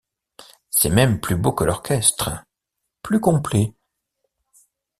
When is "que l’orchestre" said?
1.53-2.31